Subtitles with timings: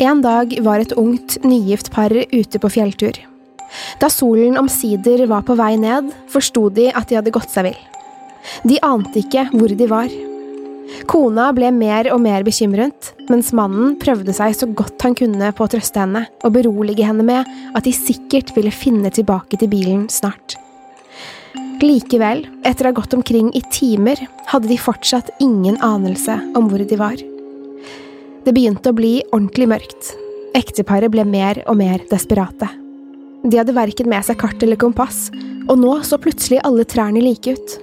[0.00, 3.18] En dag var et ungt, nygift par ute på fjelltur.
[4.00, 7.80] Da solen omsider var på vei ned, forsto de at de hadde gått seg vill.
[8.64, 10.14] De ante ikke hvor de var.
[11.10, 15.66] Kona ble mer og mer bekymret, mens mannen prøvde seg så godt han kunne på
[15.66, 20.08] å trøste henne og berolige henne med at de sikkert ville finne tilbake til bilen
[20.10, 20.56] snart.
[21.80, 26.82] Likevel, etter å ha gått omkring i timer, hadde de fortsatt ingen anelse om hvor
[26.84, 27.20] de var.
[28.40, 30.14] Det begynte å bli ordentlig mørkt.
[30.56, 32.70] Ekteparet ble mer og mer desperate.
[33.44, 35.28] De hadde verken med seg kart eller kompass,
[35.68, 37.76] og nå så plutselig alle trærne like ut.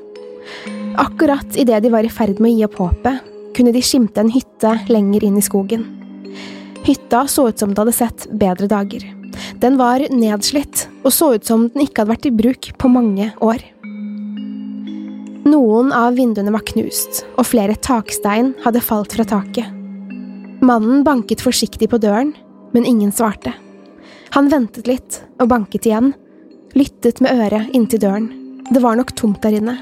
[0.98, 4.34] Akkurat idet de var i ferd med å gi opp håpet, kunne de skimte en
[4.34, 5.86] hytte lenger inn i skogen.
[6.88, 9.06] Hytta så ut som det hadde sett bedre dager.
[9.62, 13.30] Den var nedslitt, og så ut som den ikke hadde vært i bruk på mange
[13.46, 13.62] år.
[15.48, 19.70] Noen av vinduene var knust, og flere takstein hadde falt fra taket.
[20.62, 22.34] Mannen banket forsiktig på døren,
[22.74, 23.54] men ingen svarte.
[24.34, 26.14] Han ventet litt og banket igjen,
[26.78, 28.28] lyttet med øret inntil døren.
[28.72, 29.78] Det var nok tomt der inne.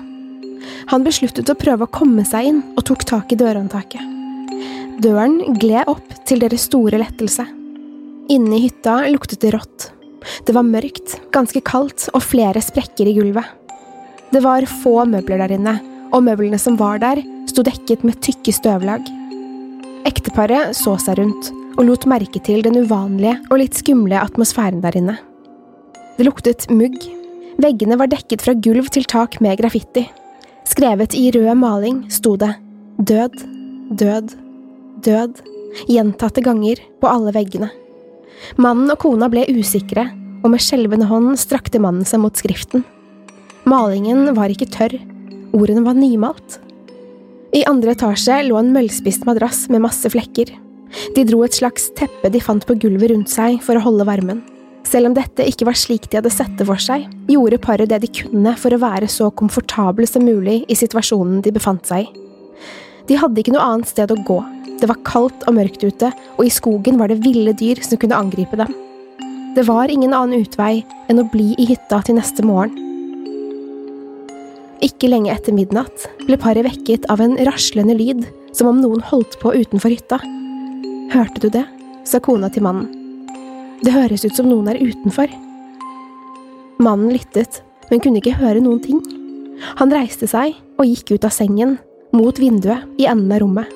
[0.92, 4.14] Han besluttet å prøve å komme seg inn og tok tak i dørhåndtaket.
[5.04, 7.46] Døren gled opp til deres store lettelse.
[8.32, 9.90] Inne i hytta luktet det rått.
[10.46, 13.46] Det var mørkt, ganske kaldt og flere sprekker i gulvet.
[14.34, 15.76] Det var få møbler der inne,
[16.12, 19.06] og møblene som var der, sto dekket med tykke støvlag.
[20.06, 24.96] Ekteparet så seg rundt og lot merke til den uvanlige og litt skumle atmosfæren der
[25.00, 25.16] inne.
[26.16, 27.00] Det luktet mugg.
[27.60, 30.06] Veggene var dekket fra gulv til tak med graffiti.
[30.68, 32.54] Skrevet i rød maling sto det
[32.96, 33.42] Død,
[33.92, 34.36] død,
[35.04, 35.42] død,
[35.92, 37.68] gjentatte ganger på alle veggene.
[38.56, 40.06] Mannen og kona ble usikre,
[40.46, 42.86] og med skjelvende hånd strakte mannen seg mot skriften.
[43.68, 44.96] Malingen var ikke tørr,
[45.58, 46.60] ordene var nymalt.
[47.56, 50.50] I andre etasje lå en møllspist madrass med masse flekker.
[51.16, 54.42] De dro et slags teppe de fant på gulvet rundt seg for å holde varmen.
[54.86, 58.02] Selv om dette ikke var slik de hadde sett det for seg, gjorde paret det
[58.04, 62.26] de kunne for å være så komfortable som mulig i situasjonen de befant seg i.
[63.08, 64.42] De hadde ikke noe annet sted å gå.
[64.82, 68.18] Det var kaldt og mørkt ute, og i skogen var det ville dyr som kunne
[68.20, 68.74] angripe dem.
[69.56, 72.95] Det var ingen annen utvei enn å bli i hytta til neste morgen.
[74.86, 79.40] Ikke lenge etter midnatt ble paret vekket av en raslende lyd, som om noen holdt
[79.42, 80.20] på utenfor hytta.
[81.14, 81.64] Hørte du det?
[82.06, 82.86] sa kona til mannen.
[83.82, 85.32] Det høres ut som noen er utenfor.
[86.78, 89.00] Mannen lyttet, men kunne ikke høre noen ting.
[89.80, 91.80] Han reiste seg og gikk ut av sengen,
[92.14, 93.72] mot vinduet i enden av rommet.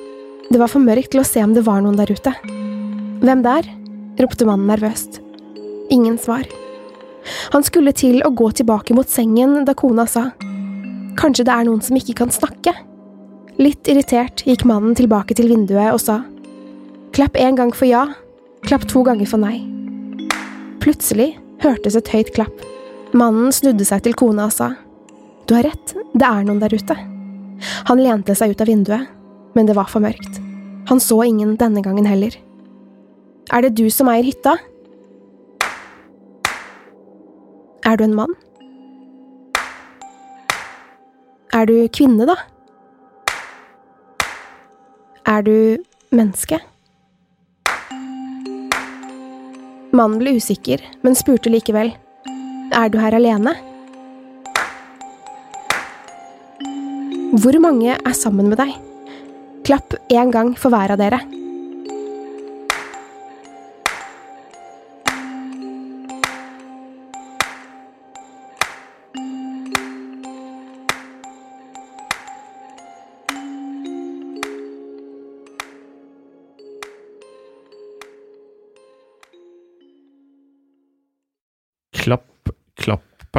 [0.46, 2.34] Det var for mørkt til å se om det var noen der ute.
[3.24, 3.66] Hvem der?
[4.20, 5.18] ropte mannen nervøst.
[5.90, 6.46] Ingen svar.
[7.50, 10.28] Han skulle til å gå tilbake mot sengen da kona sa
[11.18, 12.74] Kanskje det er noen som ikke kan snakke?
[13.60, 16.20] Litt irritert gikk mannen tilbake til vinduet og sa
[17.10, 18.04] Klapp én gang for ja,
[18.62, 19.64] klapp to ganger for nei.
[20.80, 22.62] Plutselig hørtes et høyt klapp.
[23.12, 24.70] Mannen snudde seg til kona og sa
[25.50, 26.94] Du har rett, det er noen der ute.
[27.90, 29.08] Han lente seg ut av vinduet,
[29.58, 30.38] men det var for mørkt.
[30.88, 32.36] Han så ingen denne gangen heller.
[33.50, 34.54] Er det du som eier hytta?
[37.84, 38.38] Er du en mann?
[41.50, 42.36] Er du kvinne, da?
[45.26, 45.82] Er du
[46.14, 46.60] menneske?
[49.90, 51.90] Mannen ble usikker, men spurte likevel.
[52.70, 53.56] Er du her alene?
[57.42, 58.76] Hvor mange er sammen med deg?
[59.66, 61.18] Klapp én gang for hver av dere.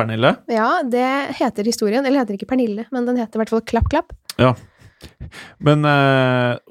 [0.02, 0.34] Pernille.
[0.52, 1.08] Ja, det
[1.40, 2.06] heter historien.
[2.06, 4.14] Eller heter ikke Pernille, men den heter i hvert fall Klapp, klapp.
[4.42, 4.54] Ja.
[5.64, 5.96] Men det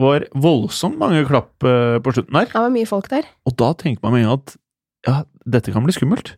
[0.01, 2.51] det var voldsomt mange klapp uh, på slutten der.
[2.51, 3.27] Det var mye folk der.
[3.49, 4.55] Og da tenker man med en gang at
[5.09, 5.17] ja,
[5.57, 6.35] dette kan bli skummelt.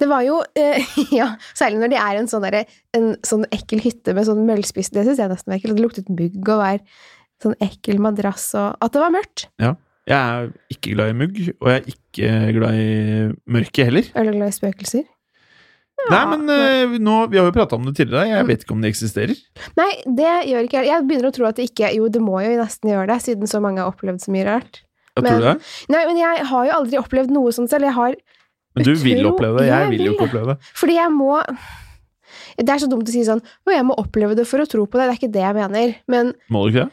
[0.00, 2.64] Det var jo uh, Ja, særlig når det er en sånn, der,
[2.96, 4.92] en sånn ekkel hytte med sånn møllspiss.
[4.94, 5.78] Det syns jeg nesten var ekkelt.
[5.78, 6.80] Det luktet mugg og var
[7.42, 9.46] sånn ekkel madrass og At det var mørkt.
[9.62, 9.76] Ja.
[10.08, 12.92] Jeg er ikke glad i mugg, og jeg er ikke glad i
[13.52, 14.06] mørke heller.
[14.16, 15.04] Er du glad i spøkelser?
[16.08, 18.28] Nei, men uh, nå, Vi har jo prata om det tidligere.
[18.30, 19.40] Jeg vet ikke om det eksisterer.
[19.78, 20.90] Nei, det gjør ikke jeg.
[20.92, 23.50] Jeg begynner å tro at det ikke Jo, det må jo nesten gjøre det, siden
[23.50, 24.80] så mange har opplevd så mye rart.
[25.18, 25.56] Jeg Men- tror det.
[25.90, 27.88] Nei, men jeg har jo aldri opplevd noe sånt selv.
[27.90, 28.14] Jeg har
[28.76, 29.68] Men du vil oppleve det.
[29.68, 30.58] Jeg vil jo ikke oppleve det.
[30.74, 31.42] Fordi jeg må
[32.58, 34.86] Det er så dumt å si sånn Å, jeg må oppleve det for å tro
[34.86, 35.08] på det.
[35.08, 35.96] Det er ikke det jeg mener.
[36.06, 36.92] Men Må du ikke det?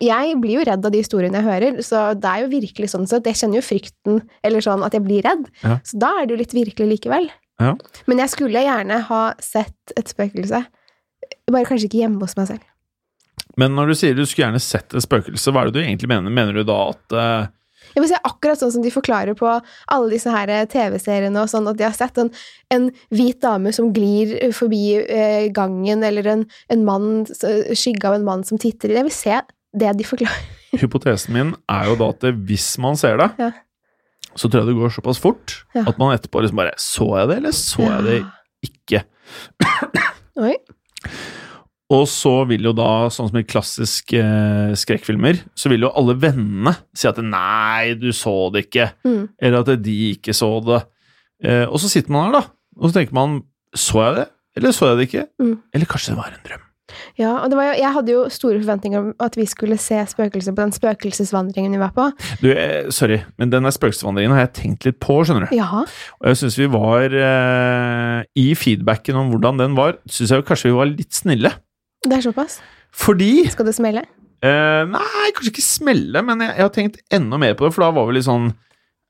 [0.00, 3.06] jeg blir jo redd av de historiene jeg hører, så det er jo virkelig sånn
[3.08, 3.26] sett.
[3.28, 5.44] Jeg kjenner jo frykten, eller sånn at jeg blir redd.
[5.62, 5.76] Ja.
[5.84, 7.28] Så da er det jo litt virkelig likevel.
[7.60, 7.76] Ja.
[8.08, 10.64] Men jeg skulle gjerne ha sett et spøkelse.
[11.50, 12.66] Bare kanskje ikke hjemme hos meg selv.
[13.60, 16.10] Men når du sier du skulle gjerne sett et spøkelse, hva er det du egentlig
[16.10, 16.32] mener?
[16.32, 17.48] Mener du da at uh...
[17.90, 21.66] Jeg vil si akkurat sånn som de forklarer på alle disse her TV-seriene og sånn,
[21.70, 22.28] at de har sett en,
[22.70, 28.28] en hvit dame som glir forbi eh, gangen, eller en, en mann, skygge av en
[28.28, 28.94] mann som titter.
[28.94, 29.40] Jeg vil se
[29.80, 30.46] det de forklarer.
[30.78, 33.50] Hypotesen min er jo da at hvis man ser det, Ja.
[34.36, 35.82] Så tror jeg det går såpass fort Ja.
[35.86, 38.18] at man etterpå liksom bare Så jeg det, eller så jeg det
[38.70, 39.04] ikke?
[40.40, 40.54] Oi.
[41.90, 46.14] Og så vil jo da, sånn som i klassiske eh, skrekkfilmer, så vil jo alle
[46.22, 49.28] vennene si at 'nei, du så det ikke', Mm.
[49.42, 50.84] eller at de ikke så det.
[51.42, 52.46] Eh, og så sitter man her, da,
[52.78, 53.42] og så tenker man
[53.74, 55.28] 'så jeg det', eller så jeg det ikke'?
[55.42, 55.58] Mm.
[55.74, 56.62] Eller kanskje det var en drøm?
[57.20, 59.98] Ja, og det var jo, jeg hadde jo store forventninger om at vi skulle se
[60.10, 62.08] spøkelser på den spøkelsesvandringen vi var på.
[62.42, 65.56] Du, eh, sorry, men den spøkelsesvandringen har jeg tenkt litt på, skjønner du.
[65.58, 65.84] Ja,
[66.20, 70.70] Og jeg syns vi var eh, I feedbacken om hvordan den var, syns jeg kanskje
[70.72, 71.52] vi var litt snille.
[72.06, 72.60] det er såpass.
[72.96, 74.02] Fordi Skal det smelle?
[74.42, 77.84] eh, Nei, kanskje ikke smelle, men jeg, jeg har tenkt enda mer på det, for
[77.86, 78.48] da var vi litt sånn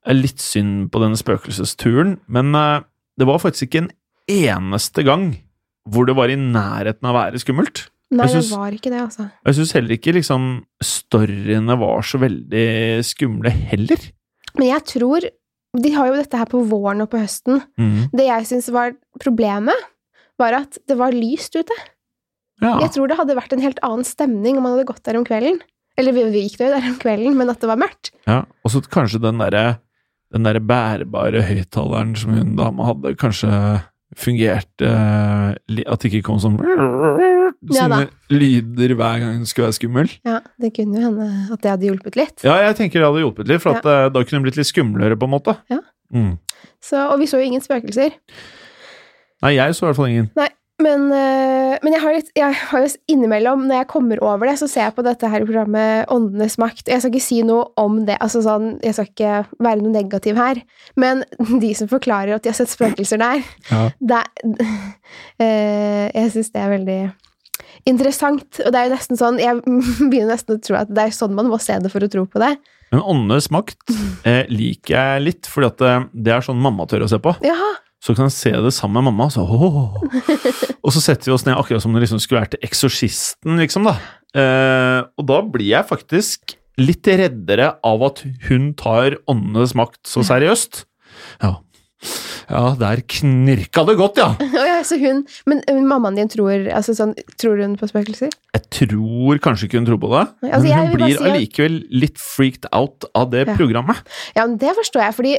[0.07, 2.81] eh, Litt synd på denne spøkelsesturen, men eh,
[3.21, 3.91] det var faktisk ikke en
[4.31, 5.31] eneste gang
[5.89, 7.87] hvor det var i nærheten av å være skummelt.
[8.11, 9.29] Nei, synes, det var ikke det, altså.
[9.47, 10.47] Jeg syns heller ikke liksom
[10.83, 12.65] storyene var så veldig
[13.07, 14.09] skumle heller.
[14.59, 15.29] Men jeg tror
[15.79, 17.61] De har jo dette her på våren og på høsten.
[17.79, 18.09] Mm.
[18.11, 19.85] Det jeg syns var problemet,
[20.35, 21.77] var at det var lyst ute.
[22.59, 22.73] Ja.
[22.83, 25.27] Jeg tror det hadde vært en helt annen stemning om man hadde gått der om
[25.29, 25.61] kvelden.
[25.95, 28.11] Eller vi, vi gikk jo der om kvelden, men at det var mørkt.
[28.27, 29.79] Ja, og så kanskje den derre
[30.31, 33.51] den der bærbare høyttaleren som hun dama hadde, kanskje
[34.19, 40.13] fungerte eh, At det ikke kom sånn Ja lyder hver gang hun skulle være skummel.
[40.27, 42.45] Ja, det kunne jo hende at det hadde hjulpet litt.
[42.47, 44.71] Ja, jeg tenker det hadde hjulpet litt, for at eh, da kunne det blitt litt
[44.71, 45.57] skumlere, på en måte.
[45.73, 45.81] Ja.
[46.15, 46.33] Mm.
[46.83, 48.17] Så, og vi så jo ingen spøkelser.
[49.45, 50.31] Nei, jeg så i hvert fall ingen.
[50.39, 50.49] Nei,
[50.83, 54.57] men, øh, men jeg har, litt, jeg har jo innimellom, når jeg kommer over det,
[54.61, 56.89] så ser jeg på dette her programmet Åndenes makt.
[56.89, 59.35] Jeg skal ikke si noe om det, altså sånn, jeg skal ikke
[59.67, 60.63] være noe negativ her,
[61.01, 61.25] men
[61.63, 63.83] de som forklarer at de har sett spøkelser der, Ja.
[64.01, 64.55] det, er-
[65.41, 67.01] øh, jeg syns det er veldig
[67.89, 68.61] interessant.
[68.65, 69.61] Og det er jo nesten sånn Jeg
[70.11, 72.27] begynner nesten å tro at det er sånn man må se det for å tro
[72.29, 72.55] på det.
[72.91, 73.93] Men Åndenes makt
[74.27, 77.37] eh, liker jeg litt, fordi at eh, det er sånn mamma tør å se på.
[77.47, 77.71] Jaha.
[78.01, 79.45] Så kan jeg se det sammen med mamma, så.
[80.81, 83.99] Og så setter vi oss ned akkurat som det liksom skulle vært Eksorsisten, liksom, da.
[84.33, 90.25] Eh, og da blir jeg faktisk litt reddere av at hun tar åndenes makt så
[90.25, 90.85] seriøst.
[91.43, 91.59] Ja.
[92.51, 94.31] Ja, der knirka det godt, ja!
[94.71, 98.33] Ja, så hun Men mammaen din tror altså sånn, Tror hun på spøkelser?
[98.57, 102.19] Jeg tror kanskje ikke hun tror på det, altså, men hun blir si allikevel litt
[102.19, 103.55] freaked out av det Ja.
[103.59, 104.01] programmet.
[104.35, 105.33] Ja, men det forstår jeg, fordi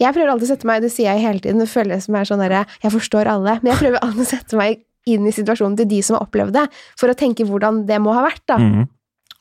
[0.00, 2.24] jeg prøver alltid å sette meg Det sier jeg hele tiden, det føles som er
[2.28, 5.76] sånn derre Jeg forstår alle, men jeg prøver alltid å sette meg inn i situasjonen
[5.78, 6.66] til de som har opplevd det,
[7.00, 8.58] for å tenke hvordan det må ha vært, da.
[8.60, 8.88] Mhm.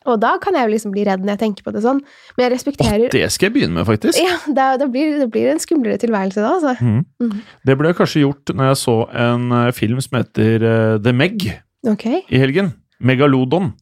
[0.08, 2.02] Og da kan jeg jo liksom bli redd når jeg tenker på det sånn,
[2.38, 4.20] men jeg Åh, Og det skal jeg begynne med, faktisk.
[4.22, 6.76] Ja, Det, det, blir, det blir en skumlere tilværelse da, altså.
[6.82, 7.04] Mm.
[7.22, 7.42] Mm.
[7.68, 11.50] Det ble kanskje gjort når jeg så en eh, film som heter eh, The Meg
[11.88, 12.24] okay.
[12.30, 12.74] i helgen.
[13.00, 13.74] Megalodon.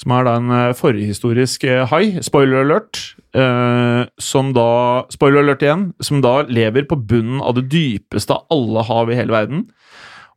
[0.00, 3.00] Som er da en eh, forhistorisk hai, spoiler alert,
[3.36, 4.68] eh, som da
[5.14, 5.88] Spoiler alert igjen.
[6.02, 9.66] Som da lever på bunnen av det dypeste av alle hav i hele verden.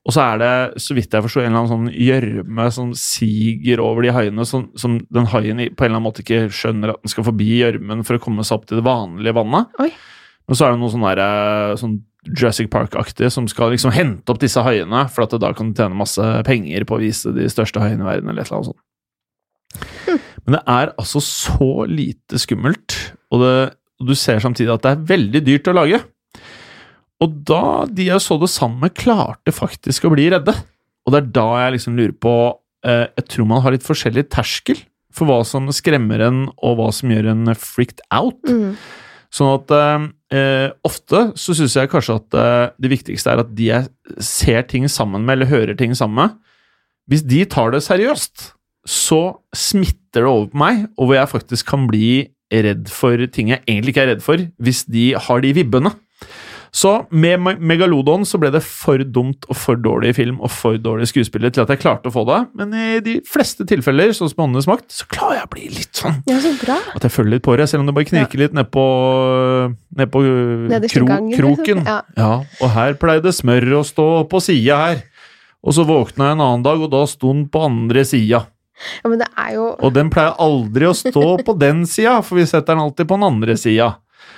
[0.07, 3.81] Og så er det, så vidt jeg forstår, en eller annen sånn gjørme som siger
[3.83, 7.01] over de haiene, som, som den haien på en eller annen måte ikke skjønner at
[7.03, 9.73] den skal forbi gjørmen for å komme seg opp til det vanlige vannet.
[9.83, 9.89] Oi.
[10.47, 11.97] Og så er det noe sånn der, eh, sånn
[12.27, 15.99] Jurassic Park-aktig som skal liksom hente opp disse haiene, for at det da kan tjene
[15.99, 18.83] masse penger på å vise de største haiene i verden, eller et eller annet sånt.
[20.47, 22.95] Men det er altså så lite skummelt,
[23.35, 23.55] og, det,
[23.99, 25.99] og du ser samtidig at det er veldig dyrt å lage.
[27.23, 30.53] Og da de jeg så det sammen med, klarte faktisk å bli redde.
[31.07, 32.35] Og det er da jeg liksom lurer på
[32.85, 34.83] eh, Jeg tror man har litt forskjellig terskel
[35.17, 38.37] for hva som skremmer en, og hva som gjør en freaked out.
[38.45, 38.75] Mm.
[39.33, 40.05] Sånn at eh,
[40.37, 44.67] eh, ofte så syns jeg kanskje at eh, det viktigste er at de jeg ser
[44.69, 46.37] ting sammen med, eller hører ting sammen med,
[47.07, 48.51] hvis de tar det seriøst,
[48.87, 49.21] så
[49.55, 52.09] smitter det over på meg, og hvor jeg faktisk kan bli
[52.51, 55.91] redd for ting jeg egentlig ikke er redd for, hvis de har de vibbene.
[56.75, 61.07] Så med Megalodon så ble det for dumt og for dårlig film og for dårlig
[61.09, 64.43] skuespiller til at jeg klarte å få det, men i de fleste tilfeller, sånn som
[64.47, 66.77] Åndenes makt, så klarer jeg å bli litt sånn Ja, så bra.
[66.95, 68.83] at jeg følger litt på det, selv om det bare knirker litt nedpå
[69.97, 70.23] ned på
[70.67, 71.81] Nederste kro, gangen, kroken.
[71.83, 71.87] liksom.
[71.87, 72.01] Ja.
[72.17, 75.01] Ja, og her pleide smør å stå på sida her.
[75.67, 78.43] Og så våkna jeg en annen dag, og da sto den på andre sida.
[79.01, 82.37] Ja, men det er jo Og den pleier aldri å stå på den sida, for
[82.37, 83.95] vi setter den alltid på den andre sida.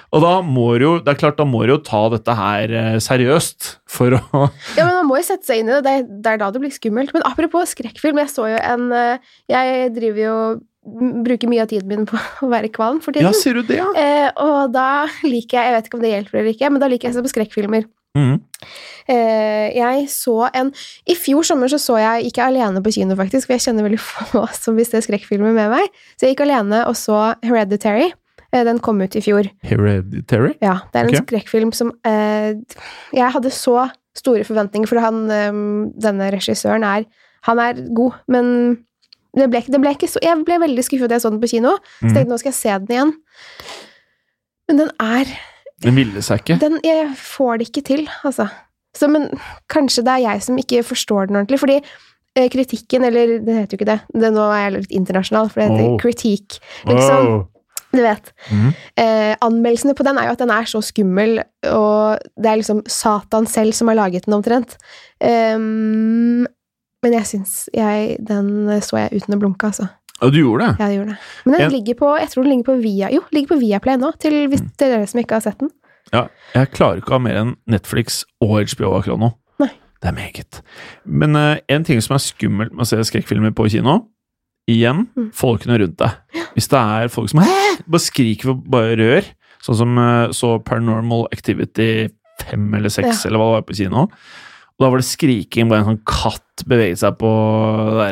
[0.09, 2.71] Og da må du jo, det er klart, da må du jo ta dette her
[2.73, 4.21] eh, seriøst for å
[4.77, 5.83] Ja, men Man må jo sette seg inn i det.
[5.85, 7.13] Det er, det er da det blir skummelt.
[7.15, 10.39] Men apropos skrekkfilm, jeg så jo en eh, Jeg driver jo
[10.89, 13.27] Bruker mye av tiden min på å være kvalm for tiden.
[13.27, 13.89] Ja, sier du det, ja?
[13.99, 16.89] Eh, og da liker jeg Jeg vet ikke om det hjelper eller ikke, men da
[16.89, 17.85] liker jeg å se på skrekkfilmer.
[18.17, 18.39] Mm.
[19.09, 20.71] Eh, jeg så en
[21.05, 24.01] I fjor sommer så så jeg ikke alene på kino, faktisk, for jeg kjenner veldig
[24.09, 26.01] få som vil se skrekkfilmer med meg.
[26.15, 28.09] Så jeg gikk alene og så Hereditary.
[28.53, 29.45] Eh, den kom ut i fjor.
[29.63, 30.55] Hereditary?
[30.61, 31.25] Ja, det er en okay.
[31.25, 32.55] skrekkfilm som eh,
[33.13, 35.51] Jeg hadde så store forventninger, for han, eh,
[36.01, 37.05] denne regissøren er
[37.47, 38.79] Han er god, men
[39.37, 41.47] det ble, det ble ikke så Jeg ble veldig skuffet da jeg så den på
[41.51, 41.75] kino.
[42.01, 42.13] Så Mhm.
[42.15, 43.13] tenkte jeg nå skal jeg se den igjen.
[44.67, 45.25] Men den er
[45.81, 46.59] Den ville seg ikke.
[46.59, 48.49] den, Jeg får det ikke til, altså.
[48.97, 49.29] Så, men
[49.69, 51.59] kanskje det er jeg som ikke forstår den ordentlig.
[51.61, 51.77] Fordi
[52.35, 55.61] eh, kritikken, eller det heter jo ikke det, det Nå er jeg litt internasjonal, for
[55.61, 55.97] det heter Oh.
[56.01, 56.59] kritikk.
[56.85, 57.47] Liksom, Wow.
[57.91, 58.31] Du vet.
[58.51, 58.73] Mhm.
[59.01, 61.39] Eh, anmeldelsene på den er jo at den er så skummel,
[61.71, 64.77] og det er liksom Satan selv som har laget den, omtrent.
[65.19, 66.45] Um,
[67.03, 69.87] men jeg syns jeg, Den så jeg uten å blunke, altså.
[70.19, 70.71] Ja, du gjorde det?
[70.79, 71.19] Ja, jeg gjorde det.
[71.45, 71.71] Men den jeg...
[71.71, 74.61] ligger på Jeg tror den ligger på Via Jo, ligger på Viaplay nå, til, hvis,
[74.61, 74.71] Mm.
[74.77, 75.71] til dere som ikke har sett den.
[76.11, 79.29] Ja, jeg klarer ikke å ha mer enn Netflix og HBO akkurat nå.
[79.63, 79.69] Nei.
[80.01, 80.61] Det er meget.
[81.05, 84.01] Men uh, en ting som er skummelt med å se skrekkfilmer på kino
[84.69, 85.29] Igjen, Mm.
[85.33, 86.43] folkene rundt deg.
[86.55, 89.25] Hvis det er folk som bare skriker og bare rør,
[89.65, 92.09] sånn som eh, så Paranormal Activity
[92.45, 93.29] 5 eller 6, Ja.
[93.29, 94.03] eller hva det var på kino.
[94.79, 97.29] Og da var det skriking, bare en sånn katt beveget seg på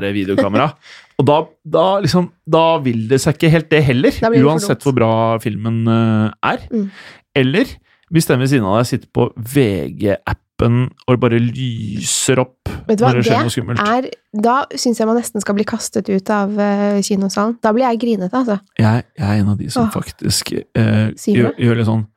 [0.01, 0.73] det videokameraet.
[1.17, 4.93] Og da, da liksom Da vil det seg ikke helt det heller, det uansett hvor
[4.97, 6.59] bra filmen eh, er.
[6.71, 6.89] Mm.
[7.35, 7.65] Eller
[8.13, 13.03] hvis den ved siden av deg sitter på VG-appen og bare lyser opp Vet du
[13.03, 13.81] hva, når det skjer noe skummelt.
[13.83, 14.07] er
[14.47, 17.57] Da syns jeg man nesten skal bli kastet ut av uh, kinosalen.
[17.63, 18.61] Da blir jeg grinete, altså.
[18.79, 19.91] Jeg, jeg er en av de som Åh.
[19.91, 22.07] faktisk uh, gjør, gjør litt sånn.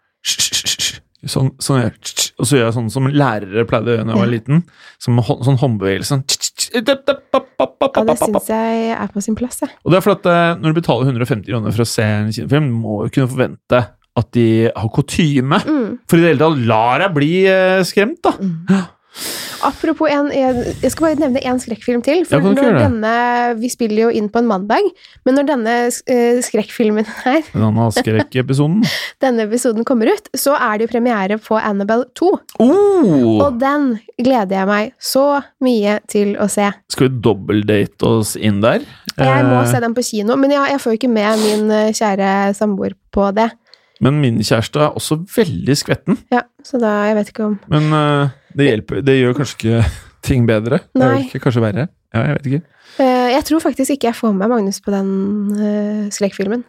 [1.29, 1.93] Sånn, sånn jeg,
[2.41, 4.63] Og så gjør jeg sånn som lærere pleide å gjøre da jeg var liten.
[5.03, 6.15] Som sånn håndbevegelse.
[6.15, 6.23] sånn.
[6.71, 9.75] Ja, det syns jeg er på sin plass, jeg.
[9.85, 12.31] Og det er for at eh, når du betaler 150 kroner for å se en
[12.33, 13.83] kinofilm, må du kunne forvente
[14.21, 15.61] at de har kutyme.
[15.67, 15.99] Mm.
[16.09, 18.87] For i det hele tatt lar deg bli eh, skremt, da.
[19.67, 22.23] Apropos en, jeg, jeg skal bare nevne en skrekkfilm til.
[22.29, 23.11] For denne,
[23.61, 24.87] Vi spiller jo inn på en mandag,
[25.27, 28.87] men når denne eh, skrekkfilmen her, Denne skrekkepisoden.
[29.25, 32.31] denne episoden kommer ut, så er det jo premiere på Annabelle 2.
[32.63, 33.43] Oh!
[33.43, 35.27] Og den gleder jeg meg så
[35.67, 36.71] mye til å se.
[36.95, 38.87] Skal vi dobbeldate oss inn der?
[39.19, 41.75] Jeg må Eh, se den på kino, men jeg, jeg får jo ikke med min
[41.99, 43.51] kjære samboer på det.
[44.01, 46.19] Men min kjæreste er også veldig skvetten.
[46.33, 49.85] Ja, så da jeg vet ikke om Men uh, det hjelper Det gjør kanskje ikke
[50.29, 50.79] ting bedre?
[50.97, 51.27] Nei.
[51.29, 51.89] ikke kanskje verre?
[52.15, 52.63] Ja, jeg vet ikke.
[52.99, 55.11] Uh, Jeg tror faktisk ikke jeg får med Magnus på den
[55.57, 56.65] uh, skrekkfilmen.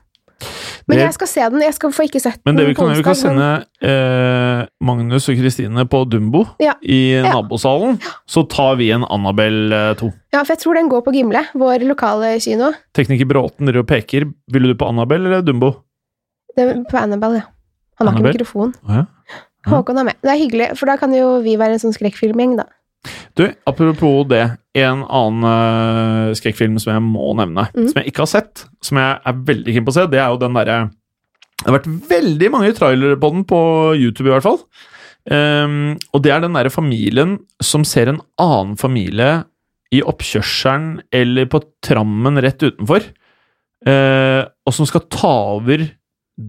[0.90, 1.62] Men Det- jeg skal se den.
[1.62, 2.42] Jeg skal få ikke sett den.
[2.50, 3.50] Men det vi kan vi kan sende
[3.86, 6.74] eh, Magnus og Kristine på Dumbo Ja.
[6.82, 7.28] i Ja.
[7.36, 8.00] nabosalen.
[8.28, 10.10] Så tar vi en Annabelle 2.
[10.34, 12.72] Ja, for jeg tror den går på Gimle, vår lokale kino.
[12.98, 14.26] Tekniker Bråten driver og peker.
[14.52, 15.76] Ville du på Annabelle eller Dumbo?
[16.58, 17.50] Det på Annabelle, ja.
[18.00, 18.34] Han har Annabelle?
[18.34, 18.76] ikke mikrofon.
[18.88, 19.42] Oh, ja.
[19.70, 20.22] Håkon er med.
[20.24, 22.66] Det er hyggelig, for da kan jo vi være en sånn skrekkfilmgjeng, da.
[23.38, 24.44] Du, apropos det.
[24.78, 27.90] En annen uh, skrekkfilm som jeg må nevne, mm.
[27.92, 30.32] som jeg ikke har sett, som jeg er veldig keen på å se, det er
[30.32, 30.78] jo den derre
[31.62, 33.62] Det har vært veldig mange trailere på den på
[34.00, 34.62] YouTube, i hvert fall.
[35.30, 39.44] Um, og det er den derre familien som ser en annen familie
[39.94, 43.06] i oppkjørselen eller på trammen rett utenfor,
[43.86, 45.84] uh, og som skal ta over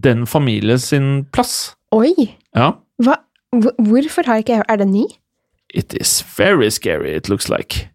[0.01, 1.73] den familien sin plass.
[1.93, 2.13] Oi!
[2.55, 2.73] Ja.
[3.03, 3.19] Hva?
[3.53, 5.03] Hvorfor har ikke jeg Er det ny?
[5.73, 7.89] It is very scary, it looks like.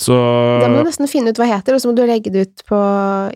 [0.00, 0.14] Så
[0.60, 2.46] Da må du nesten finne ut hva det heter, og så må du legge det
[2.48, 2.78] ut på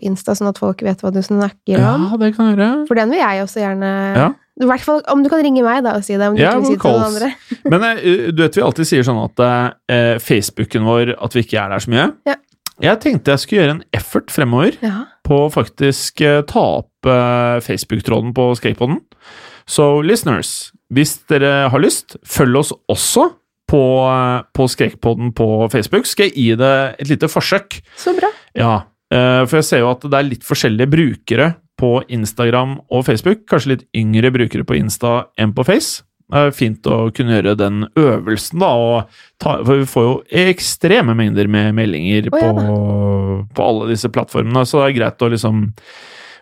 [0.05, 2.69] Insta, sånn at folk vet hva du snakker Ja, det kan jeg gjøre.
[2.89, 4.27] For den vil jeg også gjerne Ja.
[4.57, 6.55] I hvert fall om du kan ringe meg da og si det, om du yeah,
[6.57, 7.27] ikke vil si til noen andre.
[7.71, 11.59] Men eh, du vet vi alltid sier sånn at eh, Facebooken vår At vi ikke
[11.61, 12.07] er der så mye.
[12.25, 12.39] Ja.
[12.87, 15.05] Jeg tenkte jeg skulle gjøre en effort fremover Ja.
[15.27, 19.01] På å faktisk eh, ta opp eh, Facebook-tråden på Skateboarden.
[19.67, 23.29] Så listeners, hvis dere har lyst, følg oss også
[23.67, 26.07] på, eh, på Skrekpodden på Facebook.
[26.07, 27.81] Skal jeg gi det et lite forsøk?
[27.99, 28.31] Så bra.
[28.57, 28.75] Ja,
[29.07, 31.45] for jeg ser jo at det er litt forskjellige brukere
[31.79, 33.45] på Instagram og Facebook.
[33.47, 36.01] Kanskje litt yngre brukere på Insta enn på Face.
[36.27, 38.71] Det er fint å kunne gjøre den øvelsen, da.
[38.75, 43.87] Og ta, for vi får jo ekstreme mengder med meldinger oh, ja på, på alle
[43.93, 45.67] disse plattformene, så det er greit å liksom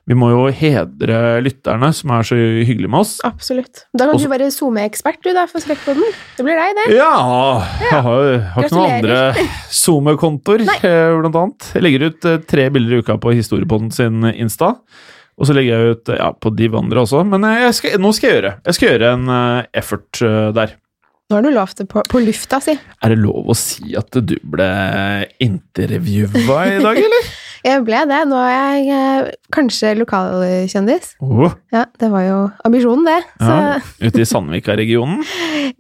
[0.06, 3.16] Vi må jo hedre lytterne som er så hyggelige med oss.
[3.26, 3.88] Absolutt.
[3.90, 6.06] Da kan Også- du være SoMe-ekspert, du, da, for Skrekkpodden.
[6.38, 6.86] Det blir deg, det.
[6.94, 11.72] Ja, jeg har, har ikke noen andre SoMe-kontoer, eh, blant annet.
[11.74, 14.76] Jeg legger ut eh, tre bilder i uka på Historiepodden sin Insta.
[15.36, 18.30] Og så legger jeg ut ja, på de andre også, men eh, skal, nå skal
[18.30, 20.76] jeg gjøre Jeg skal gjøre en eh, effort eh, der.
[21.26, 22.76] Nå har du lovt det på, på lufta, si.
[23.04, 24.68] Er det lov å si at du ble
[25.42, 27.30] intervjua i dag, eller?
[27.66, 28.20] Jeg ble det.
[28.30, 31.16] Nå er jeg kanskje lokalkjendis.
[31.26, 32.36] Oh, Ja, det var jo
[32.68, 33.16] ambisjonen, det.
[33.42, 35.24] Så ja, ute i Sandvika-regionen?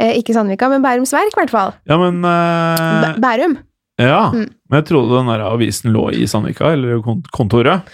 [0.01, 1.75] eh, ikke Sandvika, men Bærums Verk, i hvert fall.
[1.85, 3.05] Ja, men uh...
[3.05, 3.53] Bæ- Bærum.
[4.01, 4.31] Ja.
[4.35, 4.49] Mm.
[4.69, 7.85] Men jeg trodde den der avisen lå i Sandvika, eller kont- kontoret.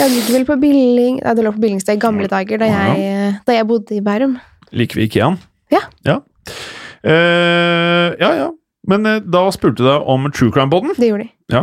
[0.00, 3.36] Jeg ligger vel på Billing Nei, det lå på Billingstad i gamle dager, da jeg,
[3.46, 4.34] da jeg bodde i Bærum.
[4.74, 5.38] Liker vi Ikeaen?
[5.70, 5.84] Ja.
[6.04, 6.20] Ja,
[7.04, 8.30] Eh, ja.
[8.38, 8.50] ja.
[8.88, 10.94] Men eh, da spurte deg om True Crime-poden.
[10.96, 11.32] Det gjorde de.
[11.52, 11.62] Ja.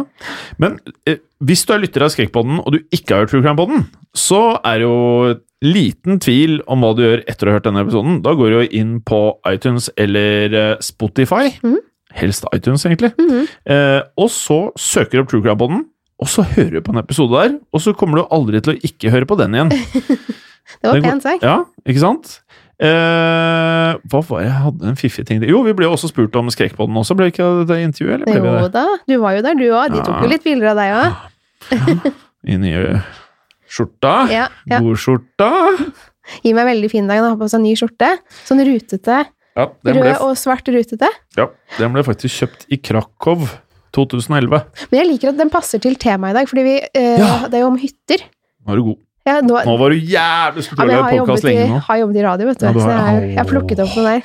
[0.62, 3.84] Men eh, hvis du er lytter av Skrekkpodden, og du ikke har hørt True Crime-poden,
[4.18, 7.84] så er det jo liten tvil om hva du gjør etter å ha hørt denne
[7.86, 8.20] episoden.
[8.26, 11.52] Da går du inn på iTunes eller Spotify.
[11.62, 11.80] Mhm.
[12.18, 13.14] Helst iTunes, egentlig.
[13.20, 13.48] Mhm.
[13.66, 15.86] eh, og så søker du opp True Crime-poden,
[16.22, 18.82] og så hører du på en episode der, og så kommer du aldri til å
[18.86, 19.72] ikke høre på den igjen.
[20.82, 21.42] Det var pent sagt.
[21.44, 21.56] Ja,
[21.90, 22.36] ikke sant?
[22.82, 26.34] Eh, hva var det jeg hadde en fiffig ting Jo, vi ble jo også spurt
[26.40, 28.24] om Skrekkpodden også, ble ikke det intervjuet?
[28.26, 28.72] Eller ble vi Jo det?
[28.74, 29.92] da, du var jo der, du òg.
[29.94, 32.08] De tok jo litt bilder av deg òg.
[32.50, 33.02] I nye
[33.72, 34.14] skjorta?
[34.34, 34.80] Ja, ja.
[34.82, 35.52] Godskjorta?
[36.42, 37.22] Gi meg veldig fin dag.
[37.22, 38.10] Han har på seg ny skjorte.
[38.48, 39.20] Sånn rutete.
[39.58, 41.10] Ja, den Rød og svart rutete.
[41.38, 43.44] ja, den ble faktisk kjøpt i Krakow
[43.92, 44.62] 2011.
[44.92, 47.48] Men jeg liker at den passer til temaet i dag, fordi vi, eh, Ja.
[47.48, 48.24] det er jo om hytter.
[48.66, 48.98] Nå er du god.
[49.28, 51.82] Ja, nå, Nå var du jævlig Skulle ja, tro men jeg jeg har lenge nå.
[51.86, 52.66] har jobbet i radio, vet du.
[52.66, 54.24] Ja, du så jeg, jeg har plukket opp noe der.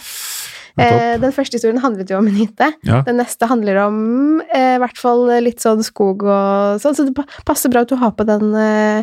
[0.79, 2.67] Eh, den første historien handlet jo om en hytte.
[2.85, 3.03] Ja.
[3.03, 7.17] Den neste handler om eh, i hvert fall litt sånn skog og sånn, så det
[7.45, 9.03] passer bra at du har på den eh,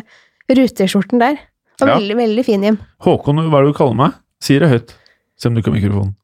[0.50, 1.38] ruteskjorten der.
[1.82, 1.96] Og Ja.
[1.98, 2.78] veldig, veldig fin, Jim.
[3.02, 4.12] Håkon, hva er det du kaller meg?
[4.40, 4.94] Sier det høyt.
[5.40, 6.14] Se om du kan mikrofonen.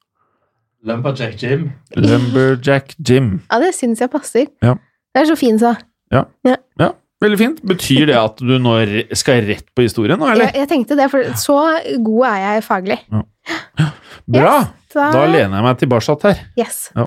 [0.86, 1.66] Lumberjack Jim.
[1.96, 3.40] Lumberjack Jim.
[3.50, 4.46] Ja, det syns jeg passer.
[4.64, 4.76] Ja.
[5.14, 5.74] Det er så fin, så.
[6.14, 6.24] Ja.
[6.46, 6.56] ja.
[7.20, 7.58] Veldig fint.
[7.68, 8.72] Betyr det at du nå
[9.18, 10.48] skal rett på historien nå, eller?
[10.54, 11.58] Ja, jeg tenkte det, for så
[12.00, 12.96] god er jeg faglig.
[13.10, 14.54] Bra!
[14.94, 16.40] Da- Da lener jeg meg tilbake her.
[16.58, 16.78] Yes.
[16.96, 17.04] Ja.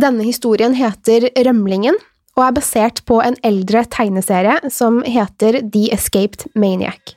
[0.00, 1.96] Denne historien heter Rømlingen,
[2.38, 7.16] og er basert på en eldre tegneserie som heter The Escaped Maniac.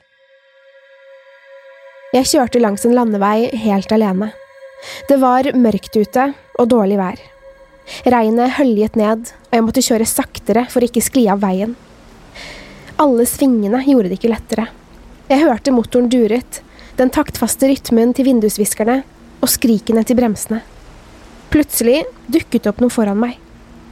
[2.13, 4.27] Jeg kjørte langs en landevei helt alene.
[5.09, 6.27] Det var mørkt ute
[6.61, 7.21] og dårlig vær.
[8.05, 11.71] Regnet høljet ned, og jeg måtte kjøre saktere for å ikke skli av veien.
[13.01, 14.67] Alle svingene gjorde det ikke lettere.
[15.25, 16.59] Jeg hørte motoren duret,
[16.99, 18.99] den taktfaste rytmen til vindusviskerne
[19.41, 20.59] og skrikene til bremsene.
[21.49, 23.39] Plutselig dukket det opp noe foran meg.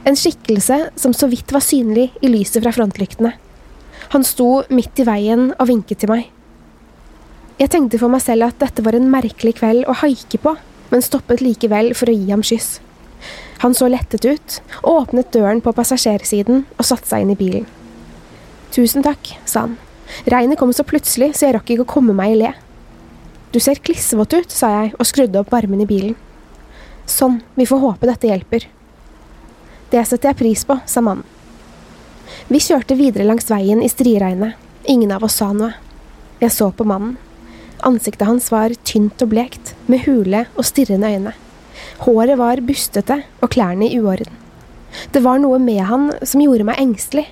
[0.06, 3.34] En skikkelse som så vidt var synlig i lyset fra frontlyktene.
[4.14, 6.30] Han sto midt i veien og vinket til meg.
[7.60, 10.54] Jeg tenkte for meg selv at dette var en merkelig kveld å haike på,
[10.92, 12.78] men stoppet likevel for å gi ham kyss.
[13.62, 17.68] Han så lettet ut, åpnet døren på passasjersiden og satte seg inn i bilen.
[18.74, 19.76] Tusen takk, sa han.
[20.24, 22.52] Regnet kom så plutselig, så jeg rakk ikke å komme meg i le.
[23.52, 26.16] Du ser klissvåt ut, sa jeg og skrudde opp varmen i bilen.
[27.06, 28.66] Sånn, vi får håpe dette hjelper.
[29.92, 31.26] Det setter jeg pris på, sa mannen.
[32.48, 34.56] Vi kjørte videre langs veien i striregnet.
[34.88, 35.74] Ingen av oss sa noe.
[36.40, 37.18] Jeg så på mannen.
[37.82, 41.32] Ansiktet hans var tynt og blekt, med hule og stirrende øyne.
[42.04, 44.30] Håret var bustete og klærne i uorden.
[45.10, 47.26] Det var noe med han som gjorde meg engstelig.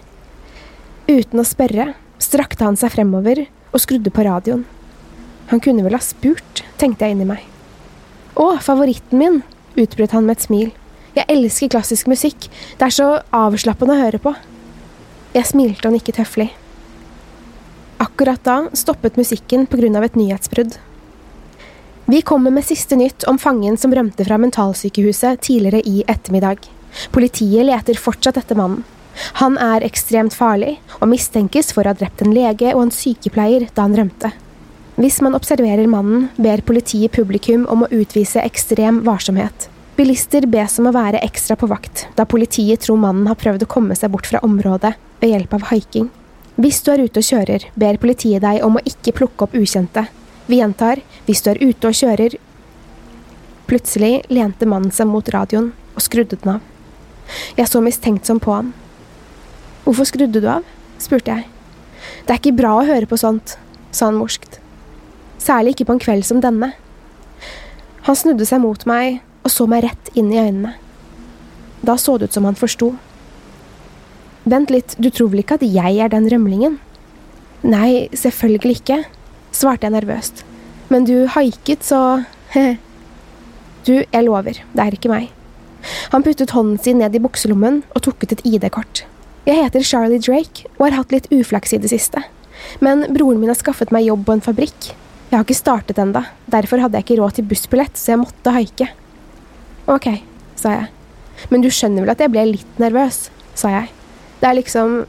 [1.06, 4.64] Uten å spørre strakte han seg fremover og skrudde på radioen.
[5.50, 7.44] Han kunne vel ha spurt, tenkte jeg inni meg.
[8.38, 9.40] Å, favoritten min,
[9.78, 10.70] utbrøt han med et smil.
[11.14, 12.46] Jeg elsker klassisk musikk,
[12.78, 14.34] det er så avslappende å høre på.
[15.34, 16.50] Jeg smilte og nikket høflig.
[18.00, 20.78] Akkurat da stoppet musikken av et nyhetsbrudd.
[22.06, 26.64] Vi kommer med siste nytt om fangen som rømte fra mentalsykehuset tidligere i ettermiddag.
[27.12, 28.84] Politiet leter fortsatt etter mannen.
[29.42, 33.66] Han er ekstremt farlig, og mistenkes for å ha drept en lege og en sykepleier
[33.74, 34.32] da han rømte.
[34.96, 39.68] Hvis man observerer mannen, ber politiet publikum om å utvise ekstrem varsomhet.
[39.98, 43.70] Bilister bes om å være ekstra på vakt, da politiet tror mannen har prøvd å
[43.76, 46.08] komme seg bort fra området ved hjelp av haiking.
[46.60, 50.02] Hvis du er ute og kjører, ber politiet deg om å ikke plukke opp ukjente.
[50.44, 52.36] Vi gjentar, hvis du er ute og kjører
[53.70, 56.64] Plutselig lente mannen seg mot radioen og skrudde den av.
[57.54, 58.72] Jeg så mistenksom på ham.
[59.84, 60.66] Hvorfor skrudde du av?
[60.98, 61.46] spurte jeg.
[62.26, 63.54] Det er ikke bra å høre på sånt,
[63.94, 64.58] sa han morskt.
[65.40, 66.72] Særlig ikke på en kveld som denne.
[68.08, 70.74] Han snudde seg mot meg og så meg rett inn i øynene.
[71.86, 72.90] Da så det ut som han forsto.
[74.50, 76.78] Vent litt, du tror vel ikke at jeg er den rømlingen?
[77.62, 79.02] Nei, selvfølgelig ikke,
[79.54, 80.42] svarte jeg nervøst.
[80.90, 82.24] Men du haiket, så
[83.86, 85.30] Du, jeg lover, det er ikke meg.
[86.12, 89.04] Han puttet hånden sin ned i bukselommen og tok ut et ID-kort.
[89.46, 92.20] Jeg heter Charlie Drake og har hatt litt uflaks i det siste.
[92.84, 94.90] Men broren min har skaffet meg jobb på en fabrikk.
[95.30, 98.52] Jeg har ikke startet enda, derfor hadde jeg ikke råd til bussbillett, så jeg måtte
[98.52, 98.90] haike.
[99.88, 100.10] Ok,
[100.58, 100.90] sa jeg.
[101.54, 103.88] Men du skjønner vel at jeg ble litt nervøs, sa jeg.
[104.40, 105.04] Det er liksom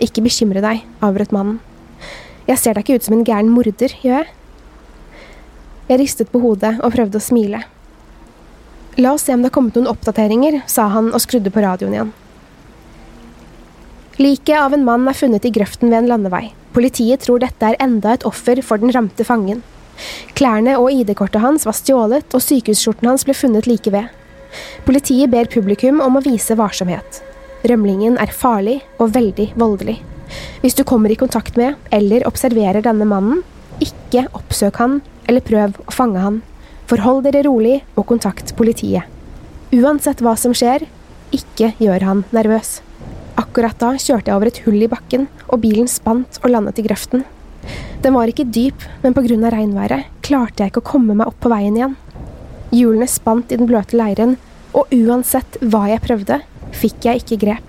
[0.00, 1.58] Ikke bekymre deg, avbrøt mannen.
[2.48, 4.30] Jeg ser deg ikke ut som en gæren morder, gjør jeg?
[5.90, 7.60] Jeg ristet på hodet og prøvde å smile.
[8.96, 11.94] La oss se om det har kommet noen oppdateringer, sa han og skrudde på radioen
[11.94, 12.14] igjen.
[14.20, 16.50] Liket av en mann er funnet i grøften ved en landevei.
[16.74, 19.62] Politiet tror dette er enda et offer for den ramte fangen.
[20.38, 24.10] Klærne og ID-kortet hans var stjålet, og sykehusskjorten hans ble funnet like ved.
[24.86, 27.22] Politiet ber publikum om å vise varsomhet.
[27.66, 29.98] Rømlingen er farlig og veldig voldelig.
[30.62, 33.42] Hvis du kommer i kontakt med eller observerer denne mannen,
[33.80, 36.40] ikke oppsøk han eller prøv å fange han.
[36.90, 39.06] Forhold dere rolig og kontakt politiet.
[39.70, 40.86] Uansett hva som skjer,
[41.30, 42.80] ikke gjør han nervøs.
[43.38, 46.84] Akkurat da kjørte jeg over et hull i bakken, og bilen spant og landet i
[46.86, 47.22] grøften.
[48.02, 49.50] Den var ikke dyp, men pga.
[49.52, 51.96] regnværet klarte jeg ikke å komme meg opp på veien igjen.
[52.72, 54.36] Hjulene spant i den bløte leiren,
[54.74, 56.40] og uansett hva jeg prøvde,
[56.76, 57.66] fikk jeg ikke grep.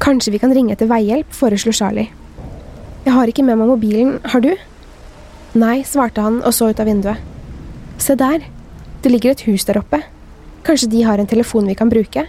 [0.00, 2.08] Kanskje vi kan ringe etter veihjelp, foreslo Charlie.
[3.04, 4.52] Jeg har ikke med meg mobilen, har du?
[5.60, 7.20] Nei, svarte han og så ut av vinduet.
[8.00, 8.44] Se der,
[9.02, 10.02] det ligger et hus der oppe.
[10.64, 12.26] Kanskje de har en telefon vi kan bruke?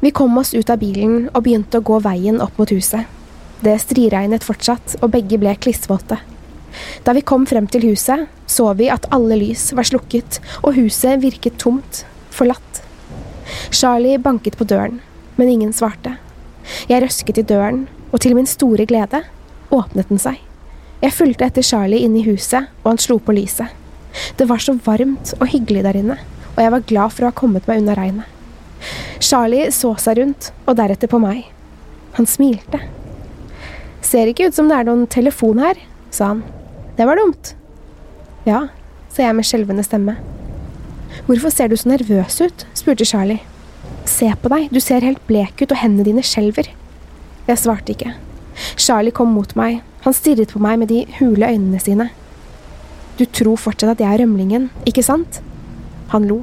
[0.00, 3.06] Vi kom oss ut av bilen og begynte å gå veien opp mot huset.
[3.60, 6.16] Det striregnet fortsatt, og begge ble klissvåte.
[7.04, 11.20] Da vi kom frem til huset, så vi at alle lys var slukket, og huset
[11.20, 12.80] virket tomt, forlatt.
[13.70, 15.00] Charlie banket på døren,
[15.36, 16.16] men ingen svarte.
[16.90, 19.22] Jeg røsket i døren, og til min store glede
[19.70, 20.40] åpnet den seg.
[21.00, 23.70] Jeg fulgte etter Charlie inn i huset, og han slo på lyset.
[24.36, 26.18] Det var så varmt og hyggelig der inne,
[26.56, 28.26] og jeg var glad for å ha kommet meg unna regnet.
[29.20, 31.46] Charlie så seg rundt, og deretter på meg.
[32.18, 32.80] Han smilte.
[34.04, 35.78] Ser ikke ut som det er noen telefon her,
[36.10, 36.44] sa han.
[36.96, 37.54] Det var dumt.
[38.48, 38.66] Ja,
[39.12, 40.16] sa jeg med skjelvende stemme.
[41.26, 42.66] Hvorfor ser du så nervøs ut?
[42.74, 43.40] spurte Charlie.
[44.08, 46.70] Se på deg, du ser helt blek ut og hendene dine skjelver.
[47.48, 48.14] Jeg svarte ikke.
[48.76, 52.08] Charlie kom mot meg, han stirret på meg med de hule øynene sine.
[53.18, 55.42] Du tror fortsatt at jeg er rømlingen, ikke sant?
[56.14, 56.42] Han lo.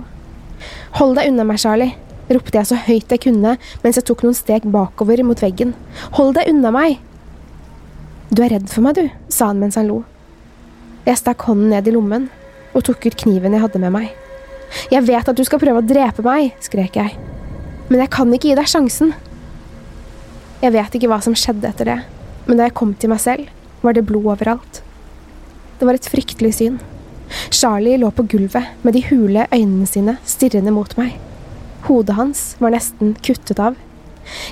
[0.99, 1.95] Hold deg unna meg, Charlie,
[2.29, 5.73] ropte jeg så høyt jeg kunne mens jeg tok noen steg bakover mot veggen.
[6.19, 6.99] Hold deg unna meg!
[8.29, 10.01] Du er redd for meg, du, sa han mens han lo.
[11.07, 12.27] Jeg stakk hånden ned i lommen
[12.75, 14.26] og tok ut kniven jeg hadde med meg.
[14.91, 17.15] Jeg vet at du skal prøve å drepe meg, skrek jeg.
[17.87, 19.13] Men jeg kan ikke gi deg sjansen.
[20.63, 21.97] Jeg vet ikke hva som skjedde etter det,
[22.47, 23.49] men da jeg kom til meg selv,
[23.83, 24.81] var det blod overalt.
[25.77, 26.79] Det var et fryktelig syn.
[27.51, 31.17] Charlie lå på gulvet med de hule øynene sine stirrende mot meg.
[31.87, 33.77] Hodet hans var nesten kuttet av.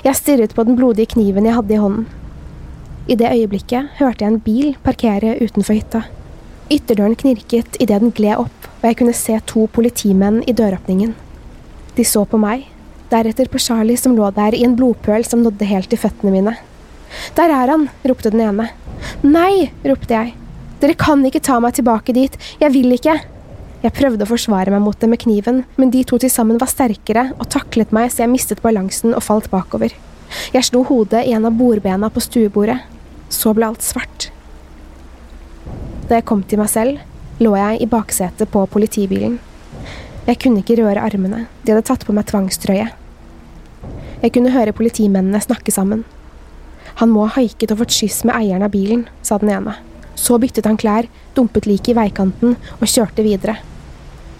[0.04, 2.06] Jeg stirret på den blodige kniven jeg hadde i hånden.
[3.06, 6.06] I det øyeblikket hørte jeg en bil parkere utenfor hytta.
[6.72, 11.14] Ytterdøren knirket idet den gled opp, og jeg kunne se to politimenn i døråpningen.
[11.96, 12.66] De så på meg,
[13.10, 16.56] deretter på Charlie som lå der i en blodpøl som nådde helt til føttene mine.
[17.36, 18.68] Der er han, ropte den ene.
[19.22, 20.34] Nei, ropte jeg.
[20.82, 23.16] Dere kan ikke ta meg tilbake dit, jeg vil ikke.
[23.84, 26.70] Jeg prøvde å forsvare meg mot dem med kniven, men de to til sammen var
[26.72, 29.94] sterkere og taklet meg så jeg mistet balansen og falt bakover.
[30.52, 32.80] Jeg slo hodet i en av bordbena på stuebordet.
[33.32, 34.30] Så ble alt svart.
[36.06, 37.00] Da jeg kom til meg selv,
[37.42, 39.38] lå jeg i baksetet på politibilen.
[40.26, 42.86] Jeg kunne ikke røre armene, de hadde tatt på meg tvangstrøye.
[44.22, 46.04] Jeg kunne høre politimennene snakke sammen.
[46.96, 49.76] Han må ha haiket og fått skyss med eieren av bilen, sa den ene.
[50.16, 53.58] Så byttet han klær, dumpet liket i veikanten og kjørte videre.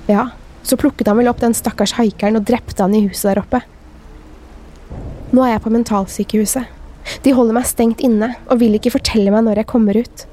[0.08, 0.30] Ja,
[0.64, 3.60] så plukket han vel opp den stakkars haikeren og drepte han i huset der oppe.
[5.36, 6.72] Nå er jeg på mentalsykehuset.
[7.22, 10.24] De holder meg stengt inne og vil ikke fortelle meg når jeg kommer ut.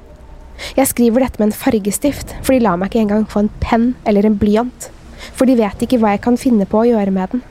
[0.74, 3.88] Jeg skriver dette med en fargestift, for de lar meg ikke engang få en penn
[4.08, 4.88] eller en blyant.
[5.34, 7.44] For de vet ikke hva jeg kan finne på å gjøre med den.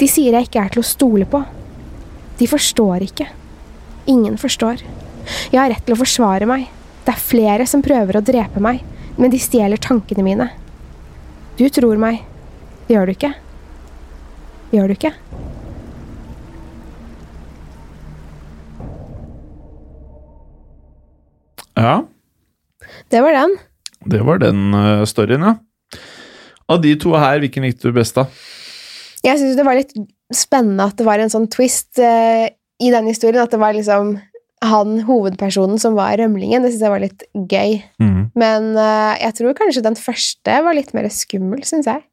[0.00, 1.42] De sier jeg ikke er til å stole på.
[2.38, 3.28] De forstår ikke.
[4.08, 4.84] Ingen forstår.
[5.52, 6.68] Jeg har rett til å forsvare meg.
[7.04, 8.82] Det er flere som prøver å drepe meg,
[9.16, 10.48] men de stjeler tankene mine.
[11.58, 12.22] Du tror meg.
[12.88, 13.32] Gjør du ikke?
[14.72, 15.12] Gjør du ikke?
[21.78, 21.98] Ja,
[23.08, 23.56] Det var den.
[24.04, 25.56] det var den uh, storyen, ja.
[26.68, 28.26] Av de to her, hvilken likte du best, da?
[29.24, 29.94] Jeg syns det var litt
[30.34, 33.40] spennende at det var en sånn twist uh, i den historien.
[33.40, 34.18] At det var liksom
[34.64, 36.64] han hovedpersonen som var rømlingen.
[36.64, 37.78] Det syns jeg var litt gøy.
[38.02, 38.20] Mm.
[38.38, 42.04] Men uh, jeg tror kanskje den første var litt mer skummel, syns jeg.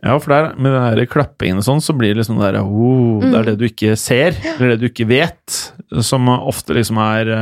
[0.00, 2.62] Ja, for der, med den der klappingen og sånn, så blir det liksom det der
[2.64, 5.58] oh, Det er det du ikke ser, eller det du ikke vet,
[6.02, 7.34] som ofte liksom er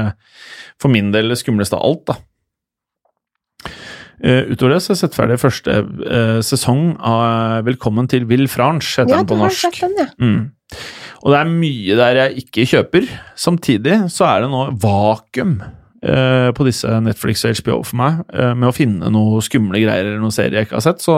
[0.82, 2.16] for min del det skumleste av alt, da.
[4.18, 8.48] Eh, utover det så har jeg sett ferdig første uh, sesong av Velkommen til Will
[8.50, 9.60] Franch, heter Ja, den på norsk.
[9.68, 10.08] sett den, ja.
[10.18, 10.50] Mm.
[11.22, 13.06] Og det er mye der jeg ikke kjøper.
[13.38, 18.54] Samtidig så er det nå vakuum uh, på disse Netflix og HBO for meg, eh,
[18.54, 21.16] med å finne noe skumle greier eller noen serier jeg ikke har sett, så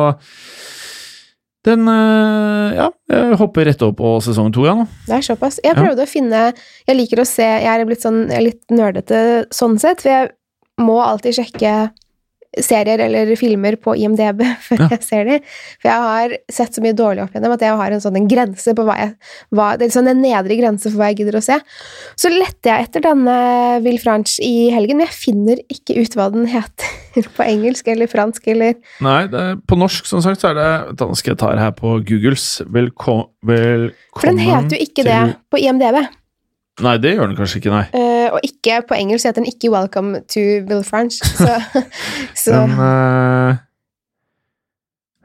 [1.66, 4.86] den eh, Ja, jeg hopper rett over på sesong to, ja, nå.
[5.08, 5.58] Det er såpass.
[5.64, 5.82] Jeg Ja.
[5.82, 6.54] prøvde å finne
[6.88, 9.18] Jeg liker å se Jeg er blitt sånn jeg er litt nerdete
[9.52, 10.30] sånn sett, for jeg
[10.80, 11.90] må alltid sjekke
[12.58, 14.88] serier eller filmer på IMDb før Ja.
[14.96, 15.36] jeg ser de.
[15.82, 18.26] For jeg har sett så mye dårlig opp igjennom at jeg har en sånn en
[18.30, 19.12] grense på hva jeg
[19.54, 21.58] hva, Det er sånn en nedre grense for hva jeg gidder å se.
[22.18, 23.36] Så lette jeg etter denne
[23.84, 28.10] Will Franch i helgen, men jeg finner ikke ut hva den heter på engelsk eller
[28.10, 31.40] fransk eller Nei, det er, på norsk, som sagt, så er det Da skal jeg
[31.42, 32.60] tar her på Googles.
[32.70, 36.02] Velko, velkommen For den heter jo ikke det på IMDb.
[36.84, 37.86] Nei, det gjør den kanskje ikke, nei.
[37.92, 41.20] Uh, og ikke på engelsk heter den ikke 'Welcome to Bill French'.
[41.40, 41.58] Så,
[42.34, 43.58] så Den uh,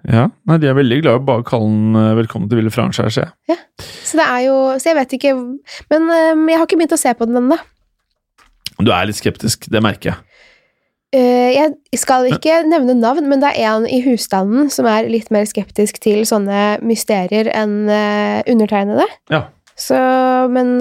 [0.05, 2.73] Ja, nei, de er veldig glad i å bare kalle den eh, 'Velkommen til Ville
[2.73, 3.57] Franchise', ser jeg.
[4.05, 5.33] Så det er jo Så jeg vet ikke
[5.89, 7.57] Men øhm, jeg har ikke begynt å se på den ennå.
[8.77, 10.17] Du er litt skeptisk, det merker jeg.
[11.15, 15.29] Eh, jeg skal ikke nevne navn, men det er en i husstanden som er litt
[15.31, 19.05] mer skeptisk til sånne mysterier enn eh, undertegnede.
[19.31, 19.45] Ja.
[19.79, 19.95] Så
[20.51, 20.77] Men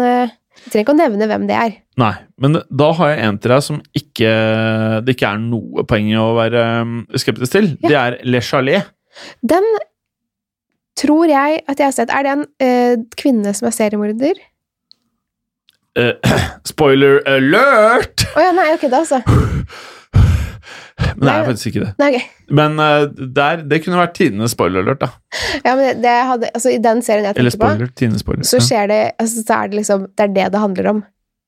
[0.63, 1.73] jeg trenger ikke å nevne hvem det er.
[2.01, 4.31] Nei, men da har jeg en til deg som ikke
[5.05, 7.69] det ikke er noe poeng i å være um, skeptisk til.
[7.83, 8.89] Det er Le Chalet.
[9.43, 9.67] Den
[10.99, 12.15] tror jeg at jeg har sett.
[12.15, 14.41] Er det en uh, kvinne som er seriemorder?
[15.99, 16.15] Uh,
[16.73, 18.27] spoiler alert!
[18.35, 19.21] Å ja, nei, ok, da så.
[21.27, 21.91] Det er faktisk ikke det.
[22.01, 22.31] Nei, ok.
[22.61, 25.11] Men uh, der, det kunne vært tidenes spoiler alert, da.
[25.65, 27.93] Ja, men det, hadde, altså, I den serien jeg tenker spoiler.
[27.93, 28.49] på, spoiler.
[28.49, 28.67] så ja.
[28.69, 31.05] skjer det altså, så er det liksom Det er det det handler om.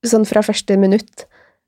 [0.07, 1.27] Sånn fra første minutt.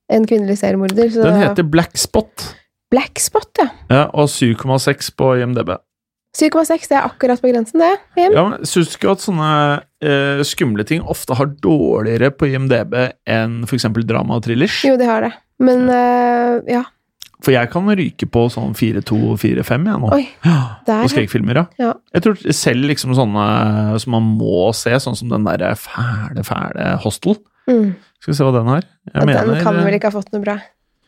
[0.09, 1.11] En kvinnelig seriemorder.
[1.13, 2.49] Så Den heter Black Spot,
[2.89, 3.69] Black Spot, ja.
[3.91, 5.75] ja, og 7,6 på IMDb.
[6.37, 7.95] 7,6, det er akkurat på grensen, det.
[8.17, 8.33] Jim.
[8.35, 9.51] Ja, men Syns du ikke at sånne
[10.05, 12.95] eh, skumle ting ofte har dårligere på IMDb
[13.29, 13.87] enn f.eks.
[14.05, 14.77] drama og thrillers?
[14.85, 15.31] Jo, de har det.
[15.59, 16.85] Men uh, ja.
[17.45, 20.09] For jeg kan ryke på sånn 4-2-4-5 jeg nå.
[20.11, 20.25] Oi.
[20.43, 21.65] Der, på skrekkfilmer, ja.
[21.79, 21.93] ja.
[22.17, 23.45] Jeg tror selv liksom sånne
[24.03, 27.37] som man må se, sånn som den derre fæle, fæle Hostel.
[27.69, 27.93] Mm.
[28.19, 28.83] Skal vi se hva den har.
[28.83, 30.57] Jeg Ja, mener den kan vel ikke ha fått noe bra.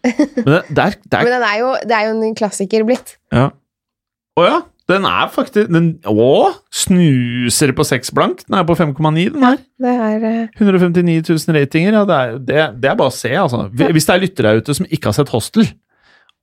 [0.08, 3.18] Men det, der, der Men den er jo, det er jo en klassiker blitt.
[3.36, 3.50] Ja.
[4.40, 4.60] Å ja!
[4.90, 6.32] Den er faktisk den, Å!
[6.74, 8.42] Snuser på 6 blank.
[8.48, 9.60] Den er på 5,9, den her.
[9.80, 11.96] Det er eh, 159 000 ratinger.
[12.00, 13.66] Ja, det, er, det, det er bare å se, altså.
[13.72, 15.70] Hvis det er lyttere ute som ikke har sett Hostel,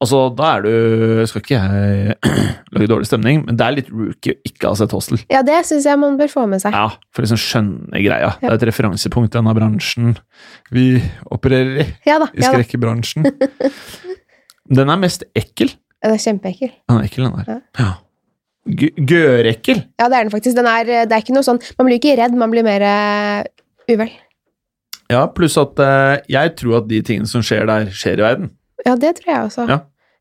[0.02, 2.16] altså, da er du Skal ikke jeg
[2.74, 5.20] lage dårlig stemning, men det er litt rookie å ikke ha sett Hostel.
[5.32, 6.76] Ja, det syns jeg man bør få med seg.
[6.76, 8.34] Ja, for liksom skjønne greia.
[8.40, 10.16] Det er et referansepunkt i denne bransjen
[10.74, 10.88] vi
[11.34, 11.88] opererer i.
[12.08, 12.30] Ja da.
[12.34, 13.26] I Ja, skrekkebransjen.
[14.78, 15.70] Den er mest ekkel.
[15.98, 16.70] Ja, den er kjempeekkel.
[16.90, 17.62] Den er ekkel, den der.
[17.80, 17.88] Ja.
[19.08, 19.80] Gørekkel.
[19.98, 20.56] Ja, det er den faktisk.
[20.58, 23.48] Den er, det er ikke noe sånn Man blir ikke redd, man blir mer eh,
[23.88, 24.12] uvel.
[25.08, 28.50] Ja, pluss at eh, jeg tror at de tingene som skjer der, skjer i verden.
[28.86, 29.68] Ja, det tror jeg også.
[29.68, 29.78] Ja.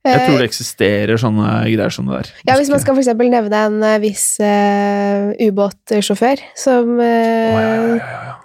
[0.07, 2.29] Jeg tror det Eh, eksisterer sånne greier som det der.
[2.47, 7.97] ja, Hvis man skal eksempel nevne en eh, viss uh, ubåtsjåfør som eh,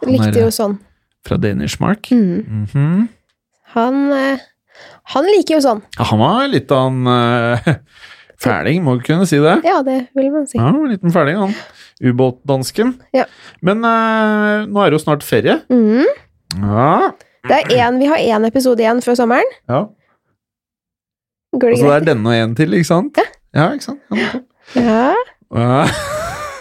[0.02, 0.78] Han likte er, jo sånn.
[1.26, 2.10] Fra Danish Mark.
[2.10, 2.66] Mm.
[2.72, 3.08] -hmm.
[3.76, 4.38] Han, uh,
[5.14, 5.82] han liker jo sånn.
[5.98, 7.74] ja, han var litt av en uh,
[8.42, 9.60] fæling, må du kunne si det.
[9.64, 10.58] Ja, det vil man si.
[10.58, 11.54] Ja, en liten fæling, han.
[12.02, 12.98] Ubåtdansken.
[13.14, 13.24] Ja.
[13.62, 15.60] Men nå er det jo snart ferie.
[15.70, 16.04] Mm.
[16.58, 17.12] Ja.
[17.46, 19.46] Det er en, vi har én episode igjen før sommeren.
[19.68, 19.86] ja.
[21.52, 22.08] Går det Altså, det er greit?
[22.08, 23.22] denne og en til, ikke sant?
[23.52, 24.00] Ja, ikke sant?
[24.16, 24.30] Ja.
[24.80, 25.14] Ja.
[25.52, 25.84] Ja.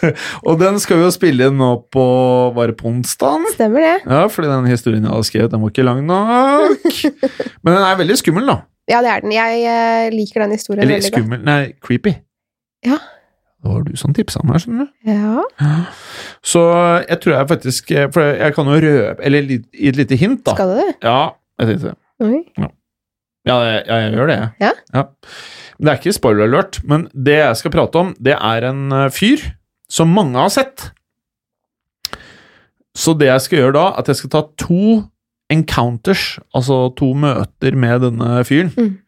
[0.48, 2.04] og den skal vi jo spille inn nå på
[2.56, 3.46] Var det på onsdag?
[3.54, 3.94] Stemmer det.
[4.04, 7.00] Ja, fordi den historien jeg hadde skrevet, den var ikke lang nok.
[7.64, 8.58] Men den er veldig skummel, da.
[8.92, 9.32] Ja, det er den.
[9.36, 11.22] Jeg eh, liker den historien Eller veldig godt.
[11.22, 12.16] Eller skummel Nei, creepy.
[12.86, 12.98] Ja.
[13.62, 15.12] Det var du som tipsa meg, skjønner du.
[15.12, 15.76] Ja.
[16.42, 16.66] Så
[17.06, 19.60] jeg tror jeg faktisk For jeg kan jo røpe Eller gi
[19.92, 20.56] et lite hint, da.
[20.58, 20.94] Skal du det?
[21.06, 21.20] Ja,
[21.62, 21.98] jeg tenkte det.
[22.26, 22.40] Oi.
[22.58, 22.72] Ja,
[23.48, 24.80] ja, jeg gjør det, jeg.
[24.94, 25.04] Ja?
[25.82, 29.08] Det er ikke spoiler alert, men det jeg skal prate om, det er en eh,
[29.14, 29.42] fyr
[29.92, 30.92] som mange har sett.
[32.98, 34.84] Så det jeg skal gjøre da, at jeg skal ta to
[35.52, 39.00] encounters, altså to møter med denne fyren, Mm.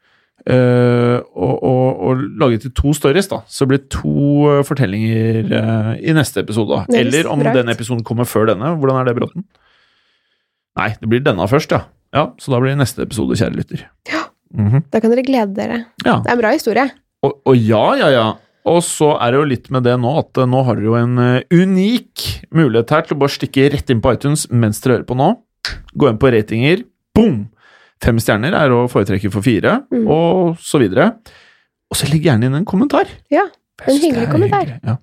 [0.44, 3.38] Uh, og, og, og lage til to stories, da.
[3.48, 6.68] Så det blir to eh, fortellinger uh, i neste episode.
[6.68, 6.98] da.
[7.00, 8.74] Eller om denne den episoden kommer før denne.
[8.76, 9.46] Hvordan er det, Bråten?
[10.76, 11.86] Nei, det blir denne først, ja.
[12.14, 13.88] Ja, Så da blir det neste episode, kjære lytter.
[14.58, 14.64] Ja.
[14.64, 14.84] -hmm.
[14.92, 15.86] Da kan dere glede dere.
[16.06, 16.20] Ja.
[16.22, 16.90] Det er en bra historie.
[17.24, 18.34] Og, og ja, ja, ja.
[18.66, 20.96] Og så er det jo litt med det nå at eh, nå har dere jo
[20.96, 24.94] en eh, unik mulighet her til å bare stikke rett inn på iTunes mens dere
[24.98, 25.36] hører på nå.
[25.96, 26.84] Gå inn på ratinger.
[27.16, 27.50] Boom!
[28.04, 30.08] Fem stjerner er å foretrekke for fire, Mm.
[30.08, 31.14] og så videre.
[31.92, 33.08] Og så legg gjerne inn en kommentar.
[33.32, 33.46] Ja,
[33.88, 34.66] en hyggelig kommentar.
[34.66, 34.98] hyggelig, Ja.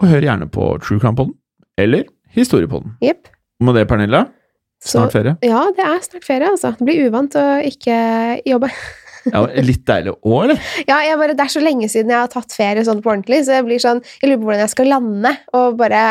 [0.00, 1.34] Og hør gjerne på True Crime Podden
[1.76, 2.96] eller Historiepodden.
[3.02, 3.28] Yep.
[3.60, 4.26] Med det, Pernille,
[4.84, 5.36] snart ferie.
[5.44, 6.72] Ja, det er snart ferie, altså.
[6.78, 8.00] Det blir uvant å ikke
[8.48, 8.72] jobbe.
[9.28, 10.60] Ja, litt deilig òg, eller?
[10.88, 13.42] Ja, jeg bare, Det er så lenge siden jeg har tatt ferie sånn på ordentlig,
[13.44, 16.04] så jeg blir sånn, jeg lurer på hvordan jeg skal lande og bare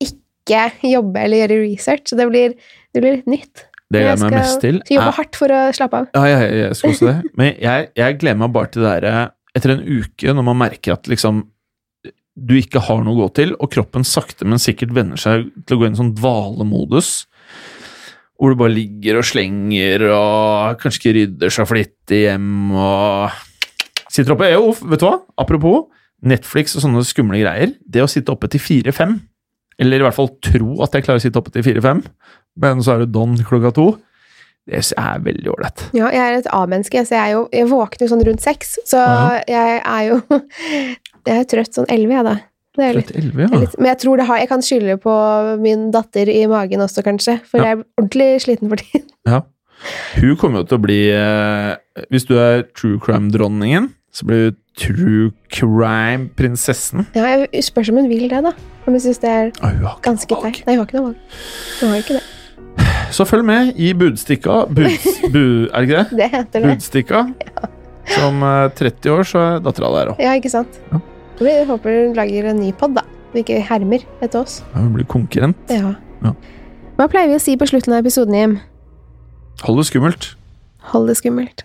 [0.00, 2.14] ikke jobbe eller gjøre research.
[2.16, 2.54] Det blir,
[2.96, 3.66] det blir litt nytt.
[3.90, 4.80] Det gleder jeg meg mest til.
[4.88, 6.08] jobbe er- hardt for å slappe av.
[6.16, 7.14] Ja, jeg, jeg skal også det.
[7.42, 9.28] Men jeg, jeg gleder meg bare til det derre
[9.60, 11.42] Etter en uke, når man merker at liksom
[12.40, 15.76] du ikke har noe å gå til, og kroppen sakte, men sikkert venner seg til
[15.76, 17.26] å gå inn i en sånn dvalemodus,
[18.40, 23.38] hvor du bare ligger og slenger og kanskje ikke rydder så flittig hjem og
[24.10, 25.18] Sitter oppe Jo, vet du hva?
[25.38, 25.84] Apropos
[26.26, 27.70] Netflix og sånne skumle greier.
[27.86, 29.12] Det å sitte oppe til fire-fem,
[29.80, 32.02] eller i hvert fall tro at jeg klarer å sitte oppe til fire-fem,
[32.60, 33.86] men så er det Don klokka to,
[34.68, 35.86] det er veldig ålreit.
[35.96, 38.74] Ja, jeg er et A-menneske, så jeg, jo, jeg våkner jo sånn rundt seks.
[38.90, 39.40] Så Ja.
[39.48, 40.18] jeg er jo
[41.30, 42.36] Jeg er trøtt sånn elleve, jeg, da.
[42.80, 43.60] Det er litt, 11, ja.
[43.62, 45.14] litt, men jeg tror det har, jeg kan skylde på
[45.60, 47.38] min datter i magen også, kanskje.
[47.50, 47.70] For Ja.
[47.70, 49.06] jeg er ordentlig sliten for tiden.
[49.30, 49.42] Ja.
[50.20, 51.76] Hun kommer jo til å bli eh,
[52.12, 57.06] Hvis du er true crime-dronningen, så blir du true crime-prinsessen.
[57.16, 58.52] Ja, jeg spørs om hun vil det, da.
[58.86, 60.62] Om hun syns det er Ah, ganske teit.
[60.66, 61.38] Nei, hun har ikke noe valg.
[61.80, 62.26] Hun har ikke det.
[63.10, 64.64] Så følg med i Budstikka.
[64.70, 66.18] Buds, bu, er det ikke det?
[66.20, 66.74] Det heter det.
[66.74, 67.22] Budstikka.
[68.16, 70.20] Som eh, 30 år, så er dattera der òg.
[70.22, 70.76] Ja, ikke sant?
[70.92, 71.00] Ja.
[71.40, 73.06] Jeg håper hun lager en ny pod, da.
[73.32, 74.60] Vi ikke hermer etter oss.
[74.74, 75.56] Hun blir konkurrent.
[75.72, 75.94] Ja.
[76.20, 76.34] Ja.
[76.98, 78.58] Hva pleier vi å si på slutten av episoden, Jim?
[79.64, 80.30] Hold det skummelt.
[80.92, 81.64] Hold det skummelt.